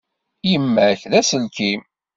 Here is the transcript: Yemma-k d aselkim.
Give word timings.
Yemma-k 0.49 1.01
d 1.11 1.13
aselkim. 1.19 1.81